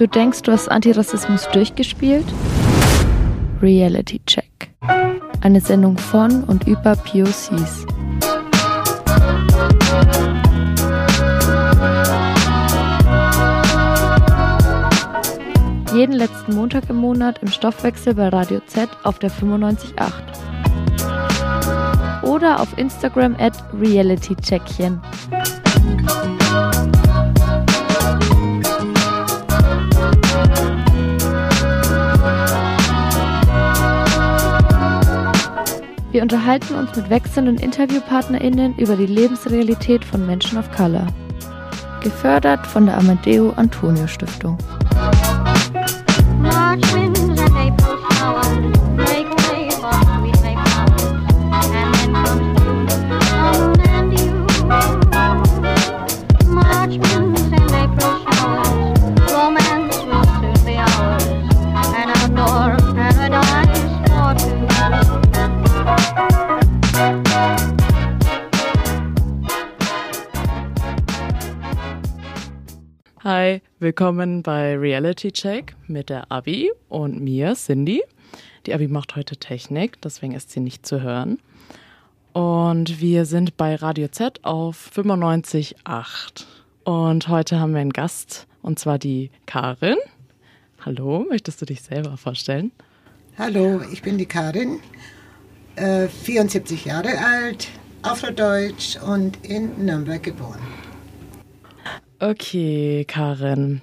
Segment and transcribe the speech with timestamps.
[0.00, 2.24] Du denkst, du hast Antirassismus durchgespielt?
[3.60, 4.70] Reality Check.
[5.42, 7.84] Eine Sendung von und über POCs.
[15.94, 22.22] Jeden letzten Montag im Monat im Stoffwechsel bei Radio Z auf der 95.8.
[22.22, 24.98] Oder auf Instagram at realitycheckchen.
[36.12, 41.06] Wir unterhalten uns mit wechselnden InterviewpartnerInnen über die Lebensrealität von Menschen of Color.
[42.02, 44.58] Gefördert von der Amadeo Antonio Stiftung.
[46.40, 46.80] March
[73.22, 78.02] Hi, willkommen bei Reality Check mit der Abi und mir, Cindy.
[78.64, 81.38] Die Abi macht heute Technik, deswegen ist sie nicht zu hören.
[82.32, 86.46] Und wir sind bei Radio Z auf 95.8.
[86.84, 89.98] Und heute haben wir einen Gast, und zwar die Karin.
[90.86, 92.72] Hallo, möchtest du dich selber vorstellen?
[93.36, 94.80] Hallo, ich bin die Karin,
[95.76, 97.68] äh, 74 Jahre alt,
[98.00, 100.89] Afrodeutsch und in Nürnberg geboren.
[102.22, 103.80] Okay, Karin.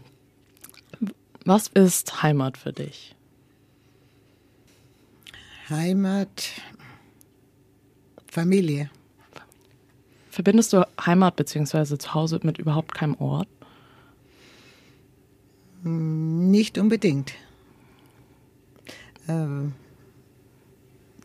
[1.43, 3.15] Was ist Heimat für dich?
[5.71, 6.51] Heimat,
[8.29, 8.91] Familie.
[10.29, 11.97] Verbindest du Heimat bzw.
[11.97, 13.47] Zuhause mit überhaupt keinem Ort?
[15.81, 17.33] Nicht unbedingt.
[19.27, 19.73] Ähm,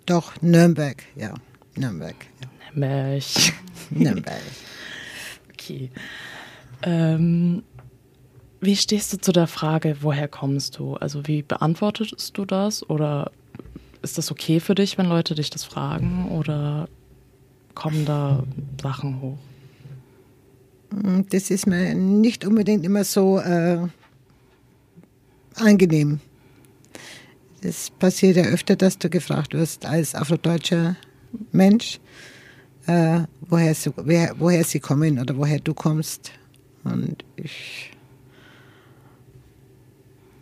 [0.07, 1.35] doch, Nürnberg, ja.
[1.77, 2.17] Nürnberg.
[2.41, 2.49] Ja.
[2.73, 3.21] Nürnberg.
[3.91, 4.43] Nürnberg.
[5.53, 5.91] okay.
[6.83, 7.63] Ähm,
[8.61, 10.95] wie stehst du zu der Frage, woher kommst du?
[10.95, 12.89] Also wie beantwortest du das?
[12.89, 13.33] Oder
[14.03, 16.29] ist das okay für dich, wenn Leute dich das fragen?
[16.31, 16.89] Oder
[17.75, 18.45] kommen da
[18.81, 19.39] Sachen hoch?
[21.31, 23.79] Das ist mir nicht unbedingt immer so äh,
[25.55, 26.21] angenehm.
[27.63, 30.97] Es passiert ja öfter, dass du gefragt wirst als afrodeutscher
[31.53, 32.01] Mensch,
[32.87, 36.33] äh, woher, sie, woher sie kommen oder woher du kommst.
[36.85, 37.91] Und ich.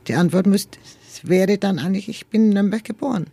[0.06, 0.78] Die Antwort müsste,
[1.22, 3.26] wäre dann eigentlich, ich bin in Nürnberg geboren.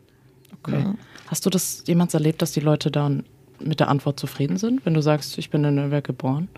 [0.59, 0.79] Okay.
[0.79, 0.95] Ja.
[1.27, 3.23] Hast du das jemals erlebt, dass die Leute dann
[3.59, 6.49] mit der Antwort zufrieden sind, wenn du sagst, ich bin in Nürnberg geboren?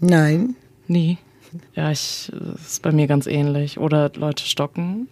[0.00, 0.56] Nein.
[0.86, 1.18] Nie.
[1.74, 3.78] Ja, ich, das ist bei mir ganz ähnlich.
[3.78, 5.08] Oder Leute stocken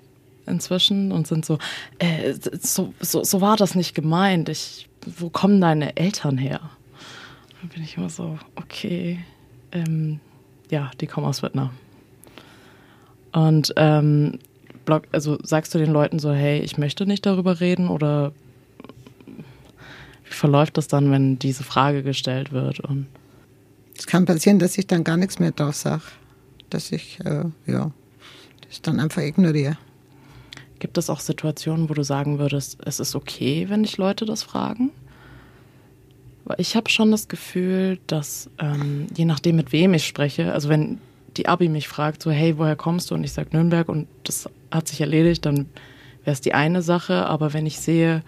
[0.46, 1.58] inzwischen und sind so,
[1.98, 4.48] äh, so, so, so war das nicht gemeint.
[4.48, 6.60] Ich, wo kommen deine Eltern her?
[7.60, 9.18] Dann bin ich immer so, okay,
[9.72, 10.20] ähm,
[10.70, 11.70] ja, die kommen aus Vietnam.
[13.32, 14.38] Und ähm,
[14.84, 18.32] blog, also sagst du den Leuten so, hey, ich möchte nicht darüber reden oder
[20.24, 22.80] wie verläuft das dann, wenn diese Frage gestellt wird?
[22.80, 23.06] Und
[23.96, 26.02] es kann passieren, dass ich dann gar nichts mehr drauf sage.
[26.70, 27.92] Dass ich, äh, ja,
[28.66, 29.78] das dann einfach ignoriere.
[30.78, 34.42] Gibt es auch Situationen, wo du sagen würdest, es ist okay, wenn dich Leute das
[34.42, 34.90] fragen?
[36.58, 40.98] Ich habe schon das Gefühl, dass ähm, je nachdem, mit wem ich spreche, also wenn
[41.36, 43.14] die Abi mich fragt, so, hey, woher kommst du?
[43.14, 45.66] Und ich sage Nürnberg und das hat sich erledigt, dann
[46.24, 47.26] wäre es die eine Sache.
[47.26, 48.22] Aber wenn ich sehe,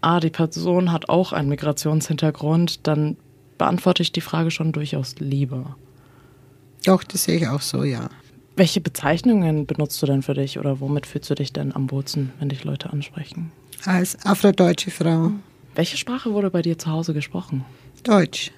[0.00, 3.16] ah, die Person hat auch einen Migrationshintergrund, dann
[3.58, 5.76] beantworte ich die Frage schon durchaus lieber.
[6.84, 8.08] Doch, das sehe ich auch so, ja.
[8.56, 12.32] Welche Bezeichnungen benutzt du denn für dich oder womit fühlst du dich denn am wohlsten,
[12.38, 13.50] wenn dich Leute ansprechen?
[13.84, 15.32] Als afrodeutsche Frau.
[15.74, 17.64] Welche Sprache wurde bei dir zu Hause gesprochen?
[18.04, 18.52] Deutsch.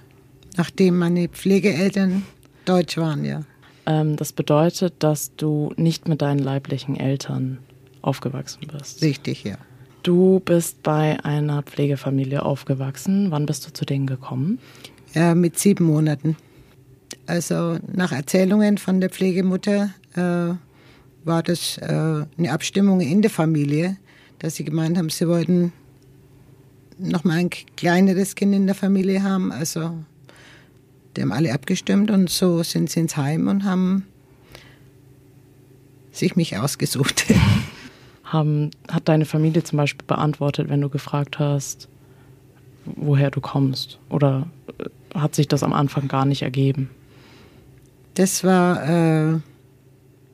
[0.57, 2.25] Nachdem meine Pflegeeltern
[2.65, 3.43] Deutsch waren, ja.
[3.87, 7.59] Ähm, das bedeutet, dass du nicht mit deinen leiblichen Eltern
[8.03, 9.03] aufgewachsen bist.
[9.03, 9.57] Richtig, ja.
[10.03, 13.31] Du bist bei einer Pflegefamilie aufgewachsen.
[13.31, 14.59] Wann bist du zu denen gekommen?
[15.15, 16.37] Ja, mit sieben Monaten.
[17.27, 20.55] Also nach Erzählungen von der Pflegemutter äh,
[21.25, 21.87] war das äh,
[22.39, 23.97] eine Abstimmung in der Familie,
[24.39, 25.73] dass sie gemeint haben, sie wollten
[26.99, 29.53] noch mal ein kleineres Kind in der Familie haben.
[29.53, 29.93] Also
[31.17, 34.07] die haben alle abgestimmt und so sind sie ins Heim und haben
[36.13, 37.27] sich mich ausgesucht.
[38.25, 41.89] haben, hat deine Familie zum Beispiel beantwortet, wenn du gefragt hast,
[42.85, 43.99] woher du kommst?
[44.09, 44.47] Oder
[45.15, 46.91] hat sich das am Anfang gar nicht ergeben?
[48.15, 49.41] Das war, äh,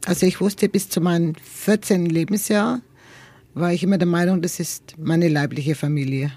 [0.06, 2.06] Also ich wusste bis zu meinem 14.
[2.06, 2.80] Lebensjahr,
[3.54, 6.32] war ich immer der Meinung, das ist meine leibliche Familie.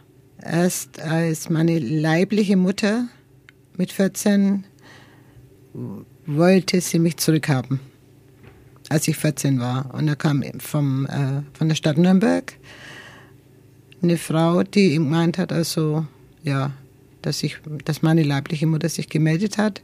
[0.46, 3.08] Erst als meine leibliche Mutter
[3.78, 4.64] mit 14
[6.28, 7.80] wollte sie mich zurückhaben,
[8.90, 9.92] als ich 14 war.
[9.96, 12.54] Und da kam vom, äh, von der Stadt Nürnberg
[14.04, 16.06] eine Frau, die ihm gemeint hat, also
[16.44, 16.72] ja,
[17.24, 19.82] dass, ich, dass meine leibliche Mutter sich gemeldet hat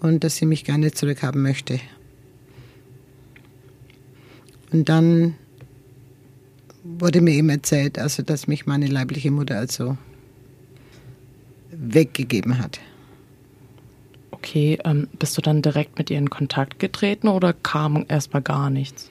[0.00, 1.78] und dass sie mich gerne zurückhaben möchte.
[4.72, 5.34] Und dann
[6.84, 9.96] wurde mir eben erzählt, also dass mich meine leibliche Mutter also
[11.70, 12.78] weggegeben hat.
[14.30, 18.68] Okay, ähm, bist du dann direkt mit ihr in Kontakt getreten oder kam erstmal gar
[18.68, 19.10] nichts?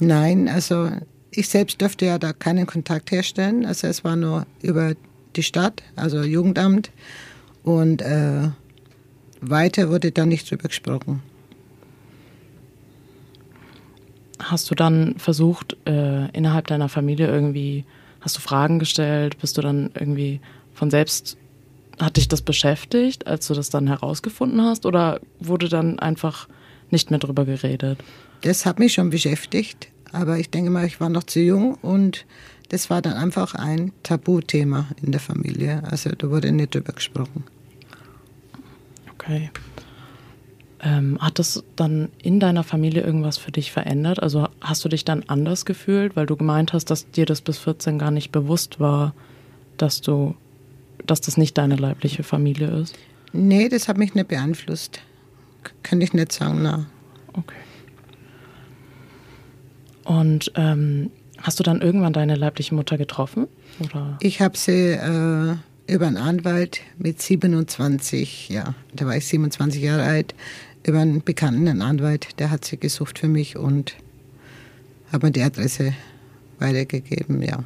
[0.00, 0.90] Nein, also
[1.30, 3.64] ich selbst dürfte ja da keinen Kontakt herstellen.
[3.64, 4.94] Also es war nur über
[5.36, 6.90] die Stadt, also Jugendamt.
[7.62, 8.48] Und äh,
[9.40, 11.22] weiter wurde da nicht drüber gesprochen.
[14.42, 17.84] Hast du dann versucht, äh, innerhalb deiner Familie irgendwie,
[18.20, 19.38] hast du Fragen gestellt?
[19.38, 20.40] Bist du dann irgendwie
[20.74, 21.36] von selbst,
[22.00, 24.86] hat dich das beschäftigt, als du das dann herausgefunden hast?
[24.86, 26.48] Oder wurde dann einfach
[26.90, 27.98] nicht mehr drüber geredet?
[28.42, 32.26] Das hat mich schon beschäftigt, aber ich denke mal, ich war noch zu jung und
[32.70, 35.82] das war dann einfach ein Tabuthema in der Familie.
[35.90, 37.44] Also da wurde nicht drüber gesprochen.
[39.12, 39.50] Okay.
[40.84, 44.20] Ähm, hat das dann in deiner Familie irgendwas für dich verändert?
[44.20, 47.58] Also hast du dich dann anders gefühlt, weil du gemeint hast, dass dir das bis
[47.58, 49.14] 14 gar nicht bewusst war,
[49.76, 50.34] dass du,
[51.06, 52.96] dass das nicht deine leibliche Familie ist?
[53.32, 55.00] Nee, das hat mich nicht beeinflusst.
[55.62, 56.86] K könnte ich nicht sagen, na.
[57.32, 57.54] Okay.
[60.04, 63.46] Und ähm, hast du dann irgendwann deine leibliche Mutter getroffen?
[63.80, 64.18] Oder?
[64.20, 65.54] Ich habe sie äh,
[65.86, 70.34] über einen Anwalt mit 27, ja, da war ich 27 Jahre alt,
[70.84, 73.94] über einen bekannten einen Anwalt, der hat sie gesucht für mich und
[75.12, 75.94] hat mir die Adresse
[76.58, 77.62] weitergegeben, ja.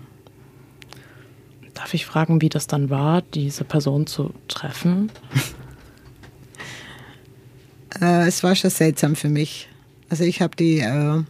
[1.74, 5.10] Darf ich fragen, wie das dann war, diese Person zu treffen?
[8.00, 9.68] äh, es war schon seltsam für mich.
[10.08, 11.22] Also ich habe die, äh,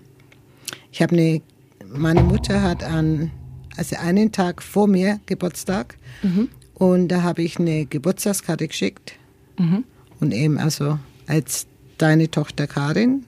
[0.92, 1.42] ich habe eine,
[1.84, 3.30] meine Mutter hat an,
[3.76, 6.48] also einen Tag vor mir Geburtstag mhm.
[6.74, 9.14] und da habe ich eine Geburtstagskarte geschickt
[9.58, 9.84] mhm.
[10.20, 11.66] und eben also als
[11.98, 13.24] deine Tochter Karin.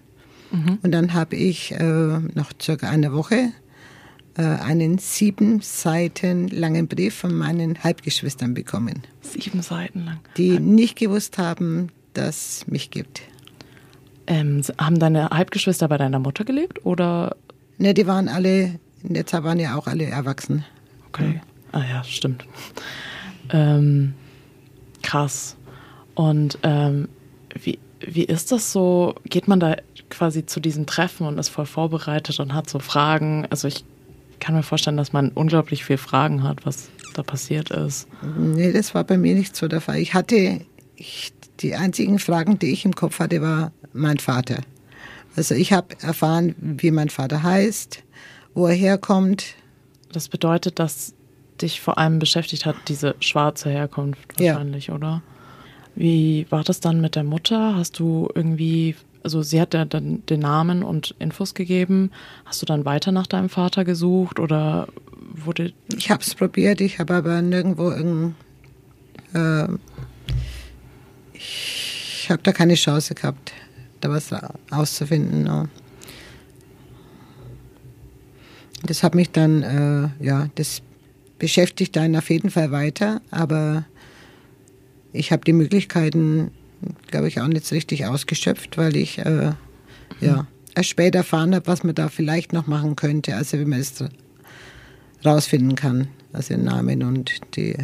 [0.50, 0.78] Mhm.
[0.82, 1.78] Und dann habe ich äh,
[2.34, 3.52] nach circa einer Woche
[4.36, 9.02] äh, einen sieben Seiten langen Brief von meinen Halbgeschwistern bekommen.
[9.20, 10.20] Sieben Seiten lang.
[10.36, 13.22] Die nicht gewusst haben, dass es mich gibt.
[14.26, 17.36] Ähm, haben deine Halbgeschwister bei deiner Mutter gelebt oder?
[17.78, 20.64] Ne, die waren alle, in der Zeit waren ja auch alle erwachsen.
[21.08, 21.40] Okay.
[21.72, 22.46] Ah ja, stimmt.
[23.50, 24.14] Ähm,
[25.02, 25.56] krass.
[26.14, 27.08] Und ähm,
[27.62, 29.14] wie, wie ist das so?
[29.24, 29.76] Geht man da
[30.10, 33.46] quasi zu diesen Treffen und ist voll vorbereitet und hat so Fragen?
[33.50, 33.84] Also ich
[34.40, 38.08] kann mir vorstellen, dass man unglaublich viel Fragen hat, was da passiert ist.
[38.36, 39.98] Nee, das war bei mir nicht so der Fall.
[39.98, 40.60] Ich hatte,
[40.96, 44.62] ich, die einzigen Fragen, die ich im Kopf hatte, war mein Vater.
[45.36, 48.02] Also ich habe erfahren, wie mein Vater heißt,
[48.54, 49.54] wo er herkommt.
[50.12, 51.14] Das bedeutet, dass
[51.60, 54.94] dich vor allem beschäftigt hat, diese schwarze Herkunft wahrscheinlich, ja.
[54.94, 55.22] oder?
[55.98, 57.74] Wie war das dann mit der Mutter?
[57.74, 62.12] Hast du irgendwie, also sie hat ja dann den Namen und Infos gegeben.
[62.44, 64.86] Hast du dann weiter nach deinem Vater gesucht oder
[65.34, 65.72] wurde.
[65.96, 68.36] Ich habe es probiert, ich habe aber nirgendwo irgendein.
[69.34, 69.66] Äh,
[71.32, 73.52] ich habe da keine Chance gehabt,
[74.00, 74.30] da was
[74.70, 75.42] auszufinden.
[75.42, 75.66] No.
[78.84, 80.80] Das hat mich dann, äh, ja, das
[81.40, 83.84] beschäftigt einen auf jeden Fall weiter, aber
[85.12, 86.50] ich habe die Möglichkeiten,
[87.08, 89.52] glaube ich, auch nicht richtig ausgeschöpft, weil ich äh,
[90.20, 93.80] ja erst später erfahren habe, was man da vielleicht noch machen könnte, also wie man
[93.80, 94.04] es
[95.24, 97.76] rausfinden kann, also den Namen und die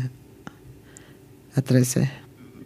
[1.57, 2.09] Adresse.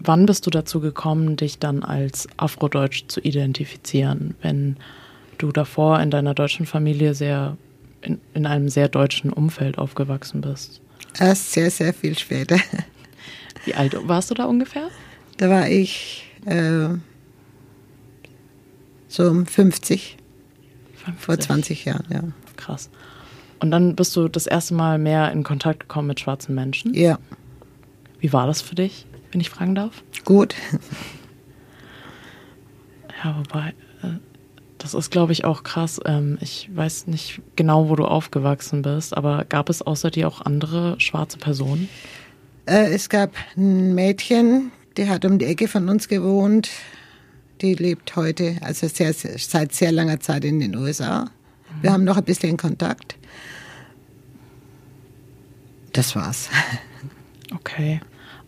[0.01, 4.77] Wann bist du dazu gekommen, dich dann als Afrodeutsch zu identifizieren, wenn
[5.39, 7.57] du davor in deiner deutschen Familie sehr
[8.03, 10.81] in, in einem sehr deutschen Umfeld aufgewachsen bist?
[11.19, 12.59] Erst sehr, sehr viel später.
[13.69, 14.89] Wie alt warst du da ungefähr?
[15.37, 16.89] Da war ich äh,
[19.09, 20.17] so um 50,
[21.05, 21.23] 50.
[21.23, 22.23] Vor 20 Jahren, ja.
[22.57, 22.89] Krass.
[23.61, 26.95] Und dann bist du das erste Mal mehr in Kontakt gekommen mit schwarzen Menschen?
[26.95, 27.19] Ja.
[28.21, 30.03] Wie war das für dich, wenn ich fragen darf?
[30.25, 30.55] Gut.
[33.23, 34.17] Ja, wobei, äh,
[34.79, 36.01] das ist, glaube ich, auch krass.
[36.07, 40.41] Ähm, ich weiß nicht genau, wo du aufgewachsen bist, aber gab es außer dir auch
[40.41, 41.89] andere schwarze Personen?
[42.69, 46.69] Äh, es gab ein Mädchen, die hat um die Ecke von uns gewohnt.
[47.61, 51.29] die lebt heute, also sehr, seit sehr langer Zeit in den USA.
[51.83, 53.17] Wir haben noch ein bisschen Kontakt.
[55.93, 56.49] Das war's.
[57.51, 57.99] Okay.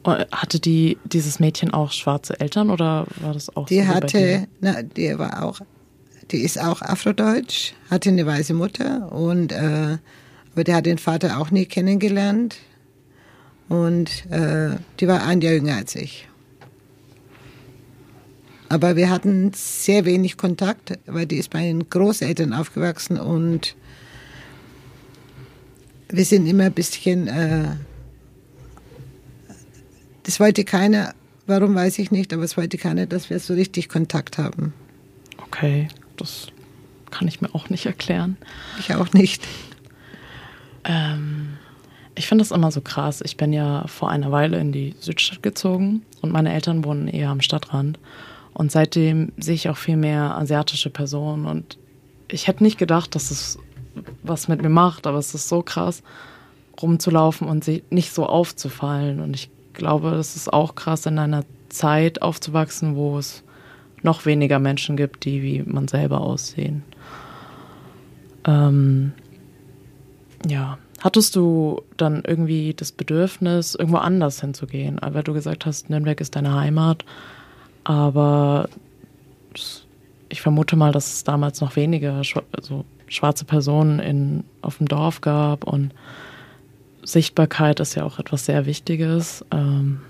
[0.05, 4.83] Hatte die, dieses Mädchen auch schwarze Eltern oder war das auch Die so hatte, na,
[4.83, 5.61] die war auch,
[6.31, 9.97] die ist auch Afrodeutsch, hatte eine weiße Mutter und äh,
[10.53, 12.59] aber der hat den Vater auch nie kennengelernt.
[13.71, 16.27] Und äh, die war ein Jahr jünger als ich.
[18.69, 23.77] Aber wir hatten sehr wenig Kontakt, weil die ist bei den Großeltern aufgewachsen und
[26.09, 27.77] wir sind immer ein bisschen, äh,
[30.25, 31.15] das wollte keiner,
[31.47, 34.73] warum weiß ich nicht, aber es wollte keiner, dass wir so richtig Kontakt haben.
[35.39, 35.87] Okay,
[36.17, 36.49] das
[37.13, 38.37] kann ich mir auch nicht erklären.
[38.81, 39.47] Ich auch nicht.
[40.83, 41.59] Ähm,
[42.15, 43.23] ich finde das immer so krass.
[43.25, 47.31] Ich bin ja vor einer Weile in die Südstadt gezogen und meine Eltern wohnen eher
[47.31, 47.99] am Stadtrand.
[48.53, 51.47] Und seitdem sehe ich auch viel mehr asiatische Personen.
[51.47, 51.79] Und
[52.29, 53.59] ich hätte nicht gedacht, dass es
[54.23, 56.03] was mit mir macht, aber es ist so krass,
[56.81, 59.21] rumzulaufen und nicht so aufzufallen.
[59.21, 63.45] Und ich glaube, es ist auch krass, in einer Zeit aufzuwachsen, wo es
[64.03, 66.83] noch weniger Menschen gibt, die wie man selber aussehen.
[68.47, 69.13] Ähm,
[70.47, 70.79] ja.
[71.01, 75.01] Hattest du dann irgendwie das Bedürfnis, irgendwo anders hinzugehen?
[75.01, 77.07] Weil du gesagt hast, Nürnberg ist deine Heimat,
[77.85, 78.69] aber
[80.29, 85.23] ich vermute mal, dass es damals noch weniger also schwarze Personen in, auf dem Dorf
[85.23, 85.93] gab und
[87.03, 89.45] Sichtbarkeit ist ja auch etwas sehr Wichtiges.
[89.51, 90.01] Ähm,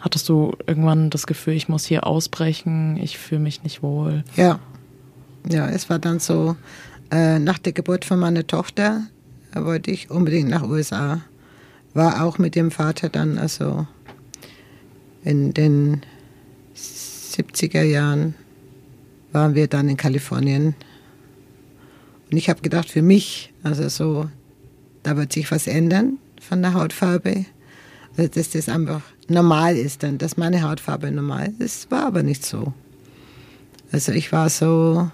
[0.00, 4.24] hattest du irgendwann das Gefühl, ich muss hier ausbrechen, ich fühle mich nicht wohl?
[4.36, 4.58] Ja,
[5.48, 6.56] ja, es war dann so,
[7.10, 9.02] äh, nach der Geburt von meiner Tochter
[9.54, 11.20] wollte ich unbedingt nach USA.
[11.94, 13.86] War auch mit dem Vater dann, also
[15.24, 16.02] in den
[16.74, 18.34] 70er Jahren
[19.32, 20.74] waren wir dann in Kalifornien.
[22.30, 24.28] Und ich habe gedacht, für mich, also so,
[25.02, 27.46] da wird sich was ändern von der Hautfarbe.
[28.16, 32.44] Also dass das einfach normal ist, dann, dass meine Hautfarbe normal ist, war aber nicht
[32.44, 32.72] so.
[33.90, 35.10] Also ich war so,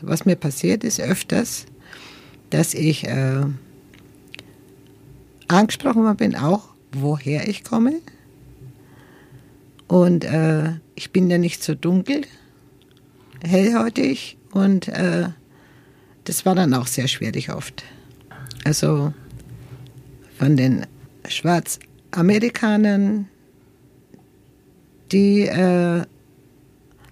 [0.00, 1.66] was mir passiert ist öfters,
[2.50, 3.42] dass ich äh,
[5.52, 7.94] angesprochen worden bin, auch woher ich komme.
[9.88, 12.22] Und äh, ich bin ja nicht so dunkel,
[13.44, 15.28] hellhäutig und äh,
[16.24, 17.82] das war dann auch sehr schwierig oft.
[18.64, 19.12] Also
[20.38, 20.86] von den
[21.28, 23.28] Schwarzamerikanern,
[25.10, 26.04] die äh,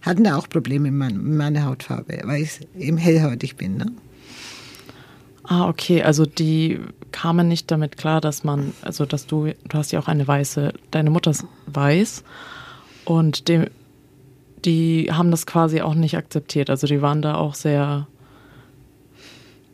[0.03, 3.77] hatten da auch Probleme mit meiner Hautfarbe, weil ich eben hellhäutig bin.
[3.77, 3.93] Ne?
[5.51, 6.05] Ah, okay.
[6.05, 6.79] Also die
[7.11, 10.73] kamen nicht damit klar, dass man, also dass du, du hast ja auch eine weiße,
[10.93, 12.23] deine Mutter ist weiß
[13.05, 13.67] und dem,
[14.65, 16.71] die haben das quasi auch nicht akzeptiert.
[16.71, 18.07] Also die waren da auch sehr.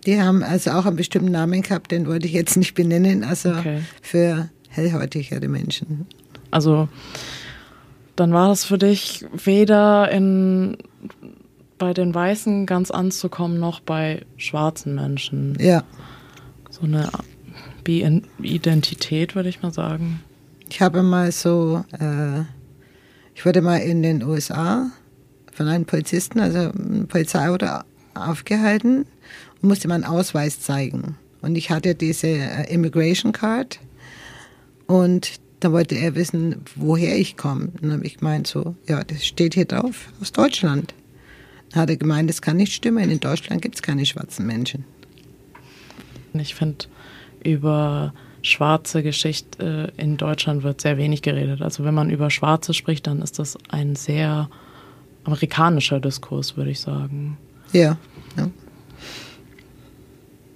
[0.06, 3.50] Die haben also auch einen bestimmten Namen gehabt, den wollte ich jetzt nicht benennen, also
[3.50, 3.82] okay.
[4.00, 6.06] für hellhäutigere Menschen.
[6.50, 6.88] Also
[8.14, 10.78] dann war das für dich weder in
[11.78, 15.56] bei den Weißen ganz anzukommen, noch bei schwarzen Menschen.
[15.60, 15.84] Ja.
[16.70, 17.10] So eine
[17.84, 20.20] Bi-Identität, würde ich mal sagen.
[20.68, 22.40] Ich habe mal so, äh,
[23.34, 24.90] ich wurde mal in den USA
[25.52, 27.66] von einem Polizisten, also einem Polizeiauto
[28.14, 29.06] aufgehalten
[29.62, 31.16] und musste meinen Ausweis zeigen.
[31.42, 33.78] Und ich hatte diese äh, Immigration Card
[34.86, 37.66] und da wollte er wissen, woher ich komme.
[37.66, 40.94] Und dann habe ich gemeint so, ja, das steht hier drauf, aus Deutschland
[41.74, 43.10] hat er gemeint, das kann nicht stimmen.
[43.10, 44.84] In Deutschland gibt es keine schwarzen Menschen.
[46.34, 46.86] Ich finde,
[47.42, 51.62] über schwarze Geschichte äh, in Deutschland wird sehr wenig geredet.
[51.62, 54.48] Also wenn man über Schwarze spricht, dann ist das ein sehr
[55.24, 57.36] amerikanischer Diskurs, würde ich sagen.
[57.72, 57.96] Ja.
[58.36, 58.48] ja.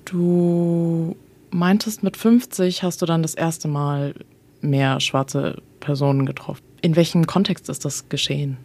[0.05, 1.17] Du
[1.51, 4.15] meintest, mit 50 hast du dann das erste Mal
[4.61, 6.63] mehr schwarze Personen getroffen.
[6.83, 8.57] In welchem Kontext ist das geschehen?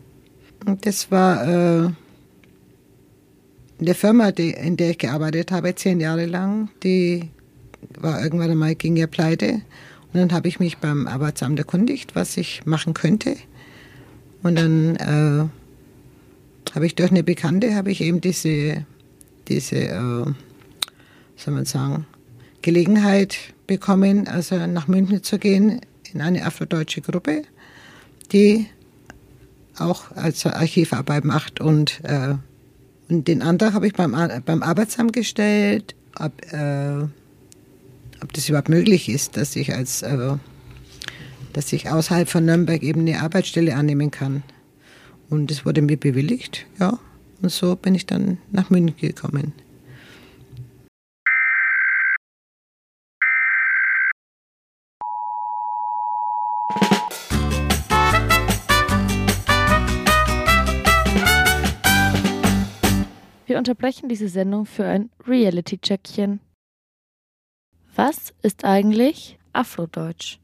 [0.81, 1.89] Das war äh,
[3.79, 7.29] in der Firma, die, in der ich gearbeitet habe, zehn Jahre lang, die
[7.99, 9.61] war irgendwann einmal, ging ja pleite.
[10.13, 13.35] Und dann habe ich mich beim Arbeitsamt erkundigt, was ich machen könnte.
[14.43, 18.85] Und dann äh, habe ich durch eine Bekannte, habe ich eben diese,
[19.47, 20.25] diese äh,
[21.35, 22.05] soll man sagen,
[22.61, 25.81] Gelegenheit bekommen, also nach München zu gehen
[26.13, 27.43] in eine afrodeutsche Gruppe,
[28.31, 28.67] die
[29.77, 32.35] auch als Archivarbeit macht und äh,
[33.09, 37.03] und den Antrag habe ich beim, beim Arbeitsamt gestellt, ob, äh,
[38.21, 40.37] ob das überhaupt möglich ist, dass ich als äh,
[41.53, 44.43] dass ich außerhalb von Nürnberg eben eine Arbeitsstelle annehmen kann.
[45.29, 46.99] Und es wurde mir bewilligt, ja.
[47.41, 49.53] Und so bin ich dann nach München gekommen.
[63.55, 66.41] Wir unterbrechen diese Sendung für ein Reality-Checkchen.
[67.95, 70.39] Was ist eigentlich Afrodeutsch?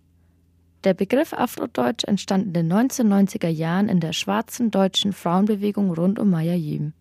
[0.85, 6.29] Der Begriff Afrodeutsch entstand in den 1990er Jahren in der schwarzen deutschen Frauenbewegung rund um
[6.29, 6.93] Maya Yim.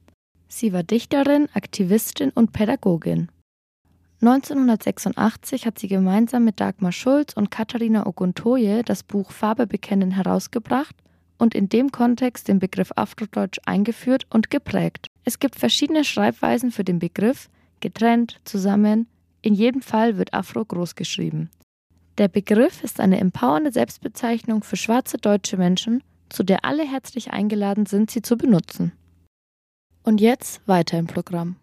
[0.48, 3.28] Sie war Dichterin, Aktivistin und Pädagogin.
[4.20, 10.96] 1986 hat sie gemeinsam mit Dagmar Schulz und Katharina Oguntoye das Buch Farbe bekennen herausgebracht
[11.40, 15.06] und in dem Kontext den Begriff Afrodeutsch eingeführt und geprägt.
[15.24, 17.48] Es gibt verschiedene Schreibweisen für den Begriff,
[17.80, 19.06] getrennt, zusammen,
[19.42, 21.48] in jedem Fall wird Afro groß geschrieben.
[22.18, 27.86] Der Begriff ist eine empowernde Selbstbezeichnung für schwarze deutsche Menschen, zu der alle herzlich eingeladen
[27.86, 28.92] sind, sie zu benutzen.
[30.02, 31.56] Und jetzt weiter im Programm.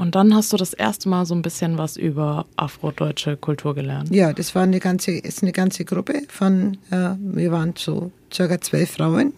[0.00, 4.08] Und dann hast du das erste Mal so ein bisschen was über afrodeutsche Kultur gelernt.
[4.10, 8.58] Ja, das war eine ganze, ist eine ganze Gruppe von, äh, wir waren so circa
[8.62, 9.34] zwölf Frauen.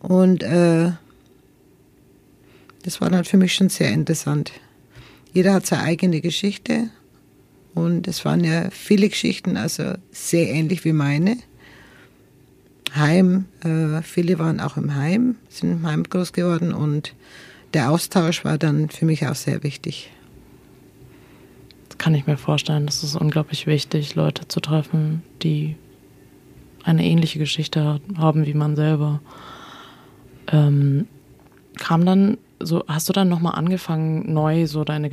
[0.00, 0.92] Und äh,
[2.82, 4.52] das war dann für mich schon sehr interessant.
[5.32, 6.90] Jeder hat seine eigene Geschichte
[7.72, 11.38] und es waren ja viele Geschichten, also sehr ähnlich wie meine.
[12.94, 17.14] Heim, äh, viele waren auch im Heim, sind im Heim groß geworden und
[17.74, 20.10] der Austausch war dann für mich auch sehr wichtig.
[21.88, 22.86] Das kann ich mir vorstellen.
[22.86, 25.76] Das ist unglaublich wichtig, Leute zu treffen, die
[26.84, 29.20] eine ähnliche Geschichte haben wie man selber.
[30.50, 31.06] Ähm,
[31.76, 35.10] kam dann so, hast du dann nochmal angefangen, neu so deine,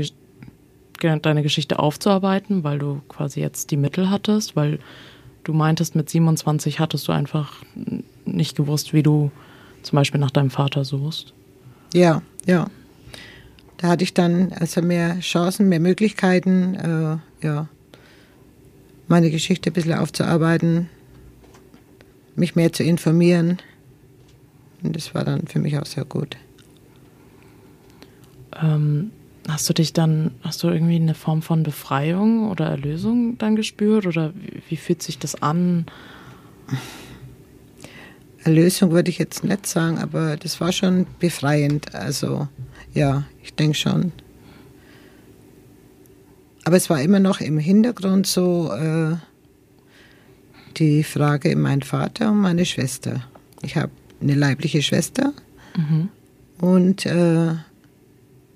[1.01, 4.79] deine Geschichte aufzuarbeiten, weil du quasi jetzt die Mittel hattest, weil
[5.43, 7.63] du meintest, mit 27 hattest du einfach
[8.25, 9.31] nicht gewusst, wie du
[9.83, 11.33] zum Beispiel nach deinem Vater suchst?
[11.95, 12.69] Ja, ja.
[13.77, 17.69] Da hatte ich dann also mehr Chancen, mehr Möglichkeiten, äh, ja,
[19.07, 20.89] meine Geschichte ein bisschen aufzuarbeiten,
[22.35, 23.59] mich mehr zu informieren.
[24.83, 26.35] Und das war dann für mich auch sehr gut.
[28.61, 29.11] Ähm,
[29.47, 34.05] hast du dich dann, hast du irgendwie eine Form von Befreiung oder Erlösung dann gespürt?
[34.05, 35.85] Oder wie, wie fühlt sich das an?
[38.45, 41.95] Erlösung würde ich jetzt nicht sagen, aber das war schon befreiend.
[41.95, 42.47] Also
[42.93, 44.11] ja, ich denke schon.
[46.63, 49.15] Aber es war immer noch im Hintergrund so äh,
[50.77, 53.23] die Frage mein Vater und meine Schwester.
[53.63, 55.33] Ich habe eine leibliche Schwester
[55.75, 56.09] mhm.
[56.59, 57.55] und äh,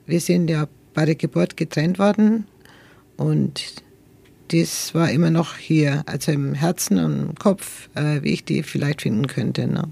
[0.06, 2.45] wir sind ja bei der Geburt getrennt worden
[3.17, 3.84] und
[4.50, 8.64] das war immer noch hier, also im Herzen und im Kopf, äh, wie ich die
[8.64, 9.68] vielleicht finden könnte.
[9.68, 9.84] Ne?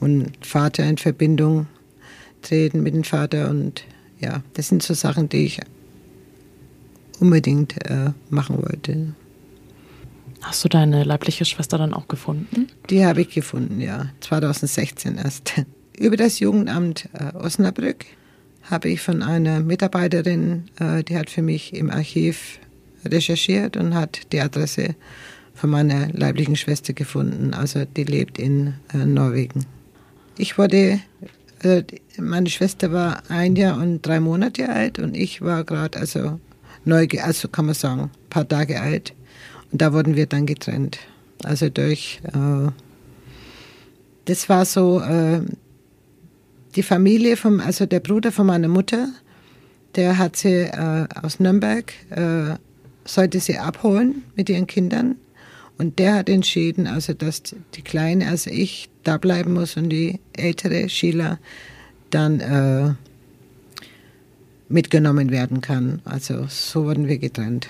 [0.00, 1.66] Und Vater in Verbindung
[2.42, 3.84] treten mit dem Vater und
[4.20, 5.60] ja, das sind so Sachen, die ich
[7.20, 9.14] unbedingt äh, machen wollte.
[10.42, 12.68] Hast du deine leibliche Schwester dann auch gefunden?
[12.90, 14.10] Die habe ich gefunden, ja.
[14.20, 15.52] 2016 erst.
[15.98, 18.04] Über das Jugendamt äh, Osnabrück
[18.62, 22.58] habe ich von einer Mitarbeiterin, äh, die hat für mich im Archiv
[23.10, 24.94] recherchiert und hat die Adresse
[25.54, 27.54] von meiner leiblichen Schwester gefunden.
[27.54, 29.66] Also die lebt in äh, Norwegen.
[30.38, 31.00] Ich wurde,
[31.62, 31.82] äh,
[32.18, 36.38] meine Schwester war ein Jahr und drei Monate alt und ich war gerade also
[36.84, 39.14] neu, also kann man sagen, ein paar Tage alt.
[39.72, 40.98] Und da wurden wir dann getrennt.
[41.42, 42.70] Also durch, äh,
[44.26, 45.40] das war so, äh,
[46.76, 49.08] die Familie vom, also der Bruder von meiner Mutter,
[49.96, 52.56] der hat sie äh, aus Nürnberg, äh,
[53.06, 55.16] sollte sie abholen mit ihren Kindern.
[55.78, 57.42] Und der hat entschieden, also dass
[57.74, 61.38] die Kleine, also ich, da bleiben muss und die ältere Sheila
[62.10, 62.94] dann äh,
[64.68, 66.00] mitgenommen werden kann.
[66.04, 67.68] Also so wurden wir getrennt.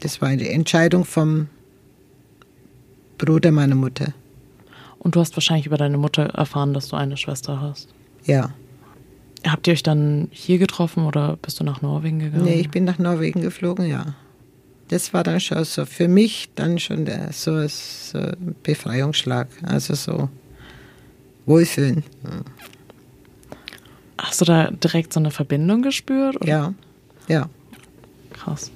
[0.00, 1.48] Das war eine Entscheidung vom
[3.18, 4.14] Bruder meiner Mutter.
[4.98, 7.88] Und du hast wahrscheinlich über deine Mutter erfahren, dass du eine Schwester hast.
[8.24, 8.52] Ja.
[9.46, 12.44] Habt ihr euch dann hier getroffen oder bist du nach Norwegen gegangen?
[12.44, 14.14] Nee, ich bin nach Norwegen geflogen, ja.
[14.88, 19.48] Das war dann schon so für mich dann schon der, so, so ein Befreiungsschlag.
[19.62, 20.28] Also so
[21.46, 22.02] Wohlfühlen.
[24.18, 26.36] Hast du da direkt so eine Verbindung gespürt?
[26.36, 26.46] Oder?
[26.46, 26.74] Ja,
[27.28, 27.48] ja.
[28.32, 28.70] Krass.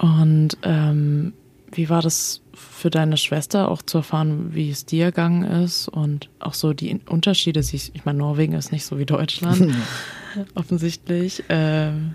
[0.00, 1.32] Und ähm,
[1.72, 6.28] wie war das für deine Schwester auch zu erfahren, wie es dir gegangen ist und
[6.40, 7.60] auch so die Unterschiede?
[7.60, 9.74] Ich meine, Norwegen ist nicht so wie Deutschland,
[10.54, 11.44] offensichtlich.
[11.48, 12.14] Ähm,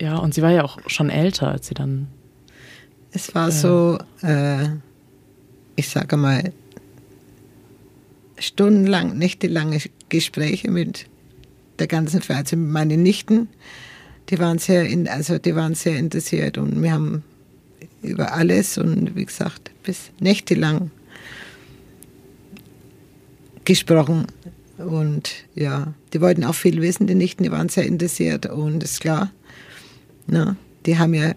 [0.00, 2.08] ja, und sie war ja auch schon älter, als sie dann.
[3.12, 4.68] Es war äh, so, äh,
[5.76, 6.52] ich sage mal,
[8.38, 9.78] stundenlang, nächtelange
[10.08, 11.06] Gespräche mit
[11.78, 13.48] der ganzen Familie, also mit meinen Nichten.
[14.30, 17.22] Die waren sehr, in, also die waren sehr interessiert und wir haben
[18.04, 20.90] über alles und wie gesagt bis nächtelang
[23.64, 24.26] gesprochen.
[24.78, 29.00] Und ja, die wollten auch viel wissen, die Nichten, die waren sehr interessiert und ist
[29.00, 29.30] klar,
[30.26, 31.32] ne, die haben ja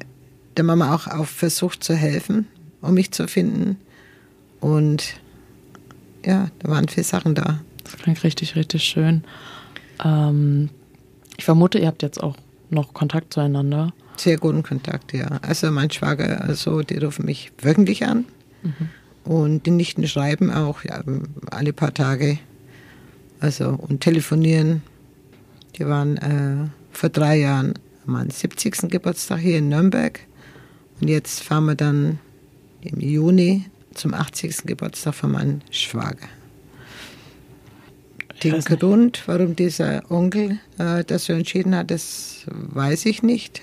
[0.57, 2.47] der Mama auch, auch versucht zu helfen,
[2.81, 3.77] um mich zu finden.
[4.59, 5.19] Und
[6.25, 7.59] ja, da waren viele Sachen da.
[7.83, 9.23] Das klingt richtig, richtig schön.
[10.03, 10.69] Ähm,
[11.37, 12.35] ich vermute, ihr habt jetzt auch
[12.69, 13.93] noch Kontakt zueinander.
[14.17, 15.27] Sehr guten Kontakt, ja.
[15.41, 18.25] Also mein Schwager, also die rufen mich wöchentlich an.
[18.63, 18.89] Mhm.
[19.23, 21.03] Und die Nichten schreiben auch ja,
[21.51, 22.39] alle paar Tage.
[23.39, 24.81] Also und telefonieren.
[25.77, 27.73] Die waren äh, vor drei Jahren
[28.05, 28.89] an meinem 70.
[28.89, 30.19] Geburtstag hier in Nürnberg.
[30.99, 32.19] Und jetzt fahren wir dann
[32.81, 34.63] im Juni zum 80.
[34.65, 36.27] Geburtstag von meinem Schwager.
[38.43, 43.61] Den Grund, warum dieser Onkel äh, das so entschieden hat, das weiß ich nicht.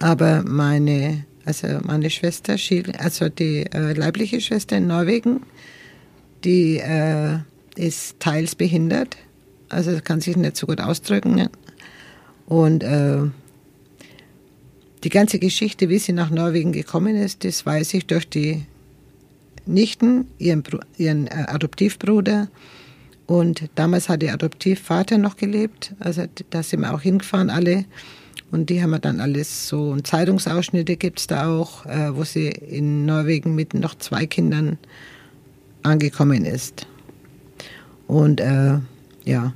[0.00, 2.56] Aber meine, also meine Schwester,
[2.98, 5.42] also die äh, leibliche Schwester in Norwegen,
[6.44, 7.38] die äh,
[7.76, 9.16] ist teils behindert,
[9.68, 11.48] also kann sich nicht so gut ausdrücken.
[12.46, 13.18] Und äh,
[15.04, 18.64] die ganze Geschichte, wie sie nach Norwegen gekommen ist, das weiß ich durch die
[19.66, 20.62] Nichten, ihren,
[20.96, 22.48] ihren äh, Adoptivbruder.
[23.26, 25.94] Und damals hat ihr Adoptivvater noch gelebt.
[26.00, 27.84] Also da sind wir auch hingefahren alle.
[28.50, 32.24] Und die haben wir dann alles so, und Zeitungsausschnitte gibt es da auch, äh, wo
[32.24, 34.78] sie in Norwegen mit noch zwei Kindern
[35.82, 36.86] angekommen ist.
[38.06, 38.78] Und äh,
[39.24, 39.52] ja,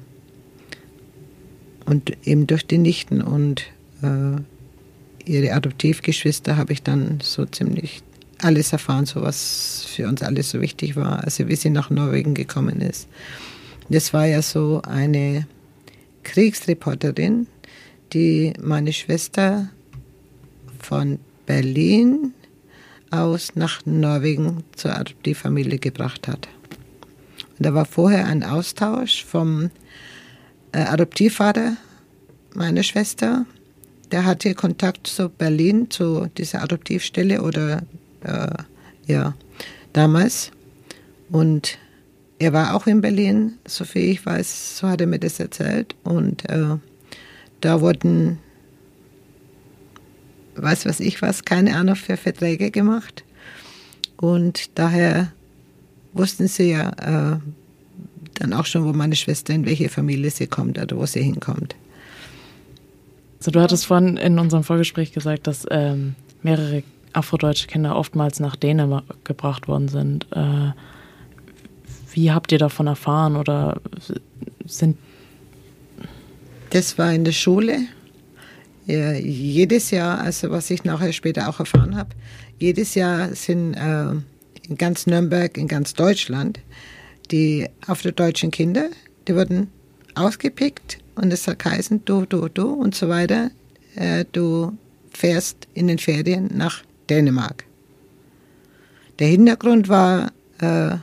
[1.86, 3.62] und eben durch die Nichten und
[4.02, 4.36] äh,
[5.24, 8.02] ihre Adoptivgeschwister habe ich dann so ziemlich
[8.42, 12.34] alles erfahren, so was für uns alles so wichtig war, also wie sie nach Norwegen
[12.34, 13.08] gekommen ist.
[13.88, 15.46] Das war ja so eine
[16.24, 17.46] Kriegsreporterin,
[18.12, 19.68] die meine Schwester
[20.78, 22.34] von Berlin
[23.10, 26.48] aus nach Norwegen zur Adoptivfamilie gebracht hat.
[27.58, 29.70] Und da war vorher ein Austausch vom
[30.72, 31.76] äh, Adoptivvater
[32.54, 33.46] meiner Schwester.
[34.10, 37.82] Der hatte Kontakt zu Berlin, zu dieser Adoptivstelle oder
[38.24, 38.48] äh,
[39.06, 39.34] ja,
[39.92, 40.50] damals.
[41.30, 41.78] Und
[42.38, 45.94] er war auch in Berlin, so viel ich weiß, so hat er mir das erzählt.
[46.02, 46.76] Und äh,
[47.64, 48.38] da wurden,
[50.56, 53.24] weiß was ich was, keine Ahnung für Verträge gemacht.
[54.16, 55.32] Und daher
[56.12, 57.38] wussten sie ja äh,
[58.34, 61.74] dann auch schon, wo meine Schwester, in welche Familie sie kommt oder wo sie hinkommt.
[63.38, 68.56] Also du hattest vorhin in unserem Vorgespräch gesagt, dass ähm, mehrere afrodeutsche Kinder oftmals nach
[68.56, 70.26] Dänemark gebracht worden sind.
[70.32, 70.72] Äh,
[72.12, 73.80] wie habt ihr davon erfahren oder
[74.66, 74.96] sind
[76.72, 77.86] das war in der Schule.
[78.86, 82.10] Ja, jedes Jahr, also was ich nachher später auch erfahren habe,
[82.58, 84.12] jedes Jahr sind äh,
[84.68, 86.60] in ganz Nürnberg, in ganz Deutschland,
[87.30, 88.88] die afrodeutschen Kinder,
[89.28, 89.68] die wurden
[90.14, 93.50] ausgepickt und es hat geheißen, du, du, du und so weiter.
[93.94, 94.76] Äh, du
[95.12, 97.64] fährst in den Ferien nach Dänemark.
[99.18, 100.96] Der Hintergrund war, äh,